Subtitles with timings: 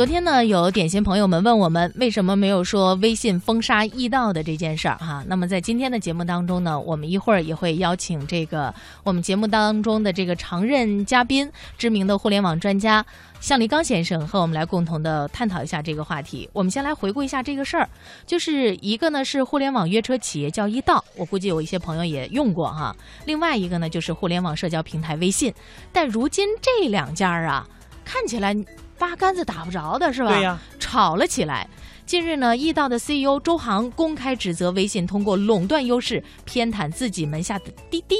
[0.00, 5.22] 昨天呢，有点心朋友们问我们，为什么没有说微信封杀易到的这件事儿哈？
[5.26, 8.74] 那么在今天的节目当中呢，我们一会儿也会邀请这个
[9.04, 13.04] 我们节目当中的这个常任嘉宾，知名的互联网专家
[13.40, 16.48] 向立刚先生和我们来共同的探讨一下这个话题。
[16.54, 17.86] 我们先来回顾一下这个事儿，
[18.24, 22.96] 就是一个呢是互联网约车企业叫易到，我估计有一些朋友也用过哈。
[23.26, 25.52] 另外一个呢就是互联网社交平台微信，
[25.92, 27.68] 但如今这两家啊，
[28.02, 28.56] 看起来。
[29.00, 30.28] 八竿子打不着的是吧？
[30.28, 31.66] 对呀，吵了起来。
[32.04, 38.16] 近日呢，易到的 CEO 周航公开指责微信通过垄断优势偏袒自己门下的滴滴。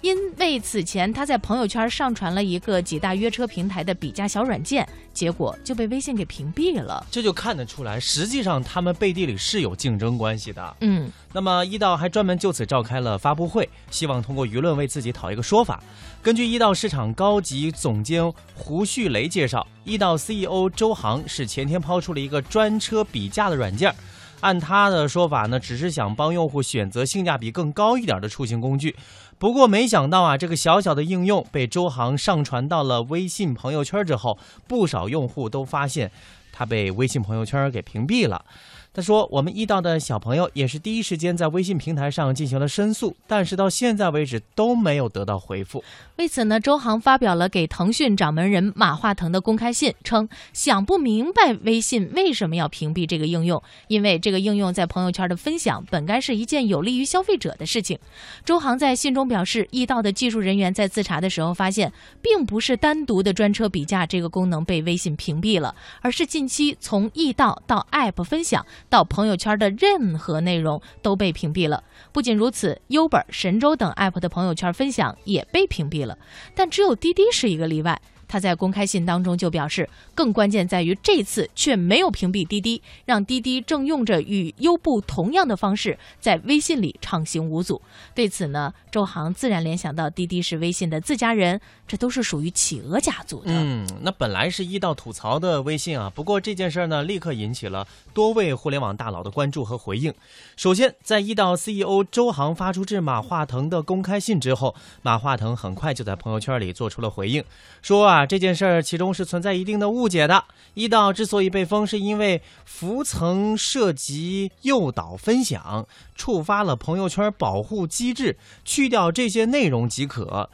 [0.00, 7.06] 因为此前他在朋友圈上传了一个几大约车平台的比价小软件，结果就被微信给屏蔽了。
[7.10, 10.76] 这就看得出来，实际上他们背地里是有竞争关系的。
[10.80, 15.82] 嗯，那么一到还专门就此召开了发布会，希望通过舆论为自己讨一个说法。
[16.22, 23.94] 根据一到市场高级总监胡旭雷介绍，一到 CEO 周航是前天抛出了一个专车比价的软件。
[24.40, 28.96] 按他的说法呢，只是想帮用户选择性价比更高一点的出行工具。
[29.38, 34.38] 不过没想到啊，这个小小的应用被周航上传到了微信朋友圈之后，
[34.68, 36.10] 不少用户都发现
[36.52, 38.44] 他被微信朋友圈给屏蔽了。
[38.92, 45.84] 他说：“我们易到的小朋友也是第一时间在微信平台上进行了申诉，但是到现在为止都没有得到回复。
[46.16, 57.96] 为此呢，周航发表了给腾讯掌门人马化腾的公开信，称想不明白微信为什么要屏蔽这个应用，因为这个应用在朋友圈的分享本该是一件有利于消费者的事情。
[58.44, 71.82] 周航在信中表示，易到的技术人员在自查的时候发现，并不是单独的专车比价这个功能被微信屏蔽了，而是近期从易到到 App 分享。”到朋友圈的任何内容都被屏蔽了。
[72.12, 76.18] 不仅如此，优本、神州等 App 的朋友圈分享也被屏蔽了。
[76.54, 78.02] 但只有滴滴是一个例外。
[78.30, 87.82] 他在公开信当中就表示，更关键在于这次却没有屏蔽滴滴，让滴滴正用着与优步同样的方式在微信里畅行无阻。
[88.14, 93.50] 对此呢，周航自然联想到滴滴是微信的自家人，这都是属于企鹅家族的。
[93.52, 100.14] 嗯，那本来是一道吐槽的微信啊，不过这件事呢，立刻引起了多位互联网大佬的关注和回应。
[100.54, 107.42] 首先，在一道 CEO 周航发出致马化腾的公开信之后，马化腾很快就在朋友圈里做出了回应，
[107.82, 108.19] 说啊。
[108.26, 110.44] 这件事儿其中是存在一定的误解的。
[110.74, 120.48] 一道之所以被封，是因为浮层涉及诱导分享，触发了朋友圈保护机制，去掉这些内容即可。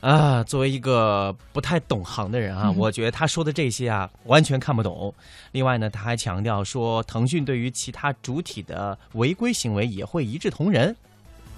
[0.00, 5.12] 啊，作为一个不太懂行的人啊，我觉得他说的这些啊，完全看不懂。
[5.50, 10.94] 另外呢，他还强调说，腾讯对于其他主体的违规行为也会一视同仁。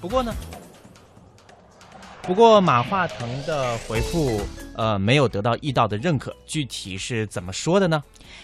[0.00, 0.32] 不过呢，
[2.22, 4.40] 不过马化腾的回复。
[4.78, 8.00] 呃，没有得到易道的认可，具体是怎么说的呢？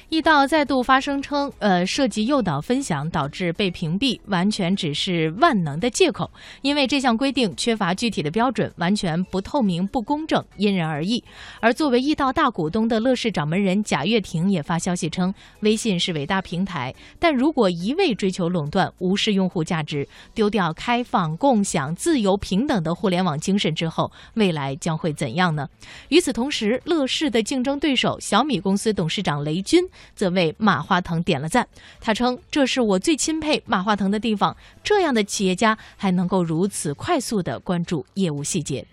[0.09, 6.29] 易道再度发声称，呃，涉及诱导分享导致被屏蔽，完全只是万能的借口，
[6.63, 11.23] 因为这项规定缺乏具体的标准，完全不透明、不公正，因人而异。
[11.61, 25.69] 而作为易道大股东的乐视掌门人贾跃亭也发消息称，微信是伟大平台，但如果一味追求垄断，无视用户价值，丢掉开放、共享、自由、平等的互联网精神之后，未来将会怎样呢？
[26.09, 29.85] 与此同时，乐视的竞争对手小米公司董事长雷军。
[30.17, 31.69] 则为马化腾点了赞。
[32.01, 38.87] 他称：“这是我最钦佩马化腾的地方，这样的企业家还能够如此快速地关注业务细节。”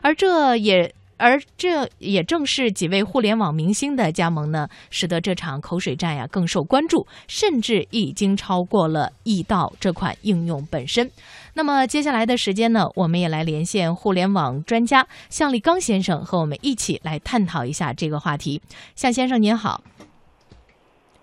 [0.00, 11.10] 而这也而这也正是几位互联网明星的加盟呢，使得这场口水战呀更受关注，甚至已经超过了易到这款应用本身。
[11.54, 18.62] 那么接下来的时间呢，我们也来连线互联网专家向立刚先生，和我们一起来探讨一下这个话题。
[18.94, 19.82] 向先生您好。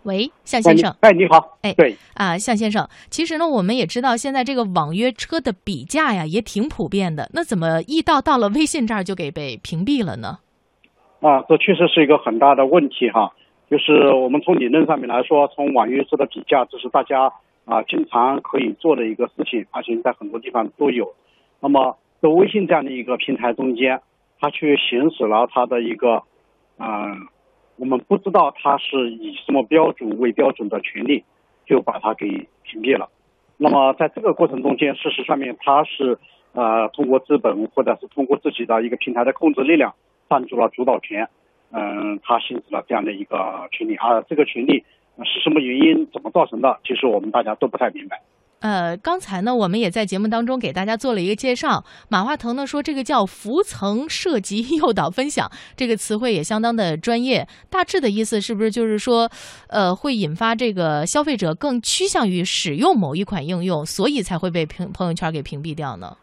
[0.05, 0.95] 喂，向先生。
[1.01, 1.57] 哎，你好。
[1.63, 7.27] 哎，对啊，向先生，其实呢，我们也知道现在这个网约车的比价呀，也挺普遍的。
[7.33, 10.37] 那怎么易到到了微信这儿就给被屏蔽了呢？
[11.22, 13.34] 啊，这确实是一个很大的问题哈。
[13.67, 17.34] 就是我们从理论上面来说，从网约车的比价，这是大家
[17.66, 21.16] 啊经常可以做的一个事情，而且在很多地方都有。
[21.59, 24.02] 那么在微信这样的一个平台中间，
[24.40, 26.22] 它去行使了它的一个
[26.78, 27.28] 嗯。
[27.77, 31.23] 我们不知道他是以什么标准为标准的权利，
[31.66, 33.09] 就把它给屏蔽了。
[33.57, 36.17] 那么在这个过程中间，事实上面他是
[36.53, 39.93] 呃通过资本或者是通过自己的一个平台的控制力量
[40.29, 41.29] 占住了主导权，
[41.72, 43.95] 嗯，他行使了这样的一个权利。
[43.95, 44.83] 啊这个权利
[45.23, 48.21] 是什么原因怎么造成的，其实我们大家都不太明白。
[48.61, 51.84] 呃，刚才呢，我们也在节目当中给大家做了一个介绍。
[52.09, 57.47] 马化腾呢说，这个叫浮层涉及 诱导分享，这个词汇也相当的专业。
[57.69, 59.29] 大致的意思是不是就是说，
[59.69, 66.17] 呃，会引发这个消费者更趋向于使用某一款应用，所以才会被朋朋友圈给屏蔽掉呢？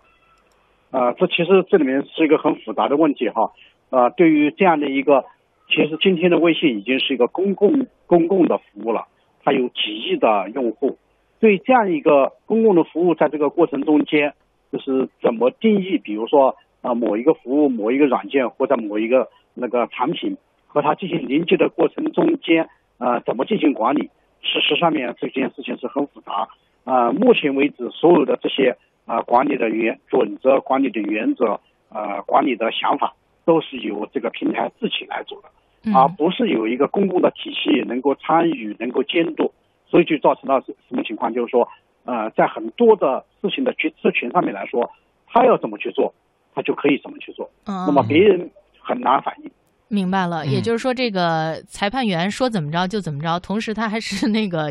[0.91, 3.53] 啊，这其实这里面是一个很复杂的问题哈。
[3.91, 5.25] 啊，对于这样的一个，
[5.69, 9.07] 其实今天的微信已经是一个公共公共的服务了，
[9.45, 10.99] 它有几亿的用户。
[11.43, 14.33] 对这样一个公共的服务，在这个过程中间，
[14.71, 15.99] 就是怎么定义？
[15.99, 20.37] 比如说啊，某一个服务、某一个软件或者某一个那个产品
[20.69, 22.69] 和它进行连接的过程中间，
[22.99, 24.03] 呃，怎么进行管理？
[24.41, 26.47] 事实上面这件事情是很复杂。
[26.85, 31.59] 啊，目前为止，所有的这些啊管理的原准则、管理的原则、
[31.89, 35.49] 呃管理的想法，都是由这个平台自己来做的，
[35.93, 39.51] 而不是有一个公共的体系能够参与、能够监督。
[39.93, 41.35] 所以就造成了什什么情况？
[41.35, 41.69] 就是说，
[42.07, 44.91] 呃，在很多的事情的决策权上面来说，
[45.27, 46.15] 他要怎么去做，
[46.55, 47.51] 他就可以怎么去做。
[47.67, 48.51] 嗯，那么别人
[48.81, 49.51] 很难反应。
[49.89, 54.71] 明白了，也就是说，这个裁判员说怎么着就怎么着，同时他还是那个，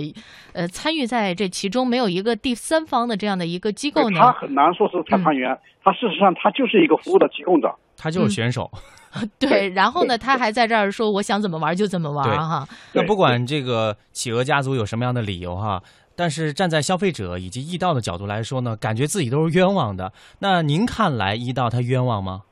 [0.54, 4.20] 呃，参与在这其中，没有一个第三方的这样的一个机构呢。
[4.20, 8.70] 他很难说是裁判员，他事实上他就是一个服务的提供者，他就是选手。
[9.38, 12.66] 对，然后呢，他还在这儿说我想怎么玩就怎么玩哈。
[12.94, 15.84] 那不管这个企鹅家族有什么样的理由哈，
[16.16, 20.14] 但是站在消费者以及易道的角度来说呢，感觉自己都是冤枉的。
[20.40, 22.44] 那您看来易道他冤枉吗？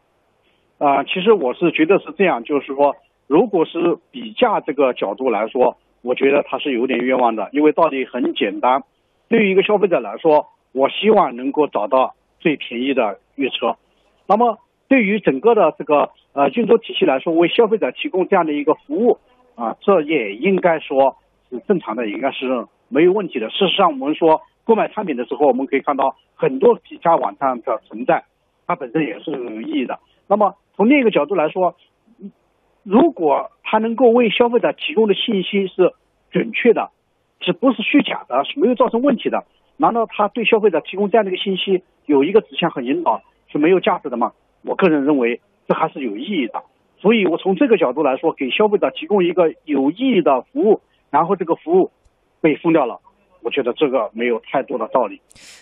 [0.80, 2.96] 啊，其实我是觉得是这样，就是说，
[3.28, 8.84] 如果是比价这个角度来说，我觉得他是有点冤枉的，因为道理很简单，
[9.30, 13.76] 对于一个消费者来说，我希望能够找到最便宜的月车，
[14.28, 14.58] 那么
[14.90, 16.10] 对于整个的这个。
[16.32, 19.18] 呃，运作体系来说，为消费者提供这样的一个服务，
[19.56, 21.18] 啊，这也应该说
[21.50, 23.50] 是正常的，应该是没有问题的。
[23.50, 28.26] 事实上，我们说购买产品的时候，我们可以看到很多比价网站的存在，
[28.68, 30.00] 它本身也是有意义的。
[30.28, 31.76] 那么从另一个角度来说，
[32.84, 35.94] 如果它能够为消费者提供的信息是
[36.30, 36.92] 准确的，
[37.42, 39.46] 是不是虚假的，是没有造成问题的，
[39.78, 44.32] 难道他对消费者提供这样的一个信息有一个指向和引导是没有价值的吗？
[44.64, 45.42] 我个人认为。
[45.70, 46.64] 这还是有意义的，
[46.98, 51.92] 所以我从这个角度来说，给消费者提供一个有意义的服务，然后这个服务
[52.42, 53.02] 被封掉了。
[53.42, 55.22] 我觉得这个没有太多的道理。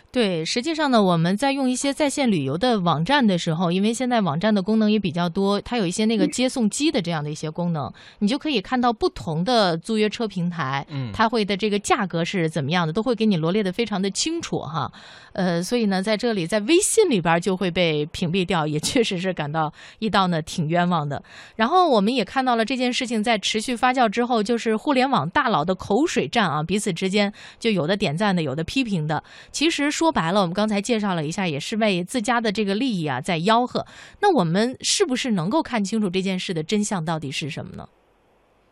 [0.09, 14.91] 对，实际上呢，我们在用一些在线旅游的网站的时候，因为现在网站的功能也比较多，它有一些那个接送机的这样的一些功能，你就可以看到不同的租约车平台，嗯，它会的这个价格是怎么样的，都会给你罗列的非常的清楚哈。
[15.33, 21.21] 呃，所以呢，在这里在微信里边就会被屏蔽掉，也确实是感到一道呢挺冤枉的。
[21.57, 27.66] 然后我们也看到了这件事情在持续发酵之后，就是互联网大佬的口水战啊，彼此之间就。
[27.67, 29.21] 就有的点赞的，有的批评的。
[29.51, 33.85] 其实说白了，我们刚才介绍了一下，也是为自家的这个利益啊在吆喝。
[34.21, 37.89] 那我们是不是能够看清楚这件事的真相到底是什么呢？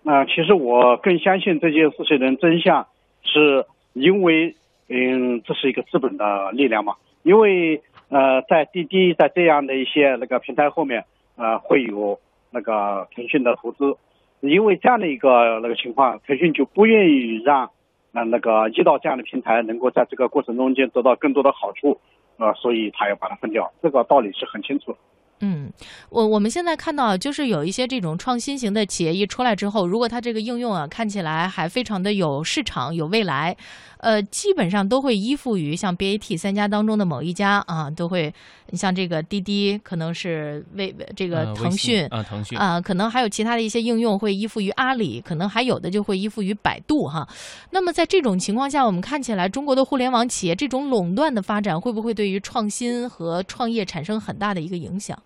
[0.03, 2.88] 那其实我更相信这件事情的真相，
[3.24, 4.56] 是因为
[4.88, 6.95] 嗯，这是一个资本的力量嘛。
[7.24, 11.03] 因为呃，在滴滴在这样的一些那个平台后面
[11.36, 12.18] 呃，会有
[12.50, 13.98] 那个腾讯的投资，
[14.39, 17.71] 因为这样的一个那个情况，腾讯就不愿意让。
[18.15, 22.00] 那那个遇到这样的平台能够在这个过程中间得到更多的好处，
[22.38, 24.95] 呃，所以他要把它分掉，这个道理是很清楚。
[25.42, 25.72] 嗯，
[26.10, 33.56] 我我们现在看到，就是有一些这种创新型的企业一出来之后，如果它这个应用啊看起来还非常的有市场、有未来，
[33.98, 38.34] 呃，基本上都会依附于像 BAT 三家当中的某一家啊，都会，
[38.70, 47.27] 你像这个滴滴可能是为这个腾讯啊，腾讯啊，可能还有其他的一些应用会依附于阿里，可能还有的就会依附于百度哈。
[47.72, 55.22] 那么在这种情况下，我们看起来中国的互联网企业这种垄断的发展，会不会对于创新和创业产生很大的一个影响？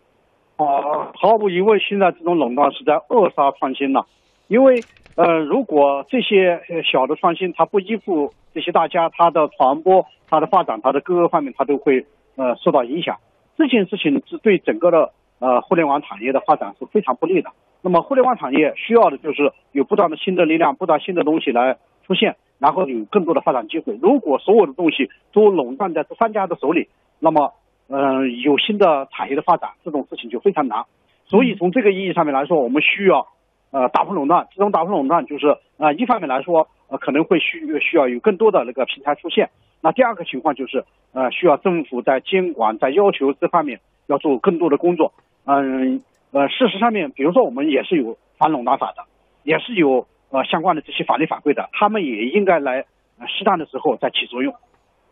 [0.59, 4.05] 啊，毫无疑问，现在这种垄断是在扼杀创新了。
[4.49, 4.83] 因为，
[5.15, 6.61] 呃，如果这些
[6.91, 13.17] 小的创新它不依附这些大家，它的传播、它的发展、它的各个方面，它都会呃受到影响。
[13.57, 17.51] 这件事情是对整个的呃互联网产业的发展是非常不利的。
[17.81, 23.97] 那么，互联网产业需要的就是有不断的新的力量、不断新的东西来出现，然后有更多的发展机会。
[24.01, 26.89] 如果所有的东西都垄断在这三家的手里，
[27.19, 27.53] 那么。
[27.89, 30.85] 嗯，有新的产业的发展，这种事情就非常难。
[31.25, 33.27] 所以从这个意义上面来说，我们需要
[33.71, 34.47] 呃打破垄断。
[34.55, 39.49] 这种打破垄断就是呃一方面来说，呃可能会需需要有更多的那个平台出现。
[39.81, 45.13] 那第二个情况就是呃需要政府在监管、在要求这方面要做更多的工作。
[45.45, 49.03] 嗯呃，事实上面，比如说我们也是有反垄断法的，
[49.43, 52.85] 也是有呃相关的这些法律法规的，他们也应该来
[53.27, 54.53] 适当的时候再起作用。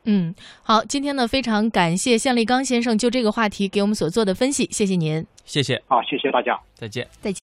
[0.10, 0.34] 嗯，
[0.64, 7.36] 好，今天呢非常感谢向立刚先生就这个话题给我们所做的分析，谢谢您，谢谢，好，谢谢大家，再见，再见。